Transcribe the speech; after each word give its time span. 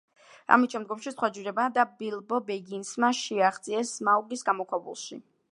ამით 0.55 0.71
შემდგომში 0.75 1.13
სხვა 1.15 1.29
ჯუჯებმა 1.35 1.67
და 1.75 1.85
ბილბო 2.01 2.41
ბეგინსმა 2.49 3.13
შეაღწიეს 3.23 3.95
სმაუგის 4.01 4.47
გამოქვაბულში. 4.51 5.25